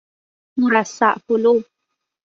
مرصع 0.59 1.13
پلو 1.27 1.55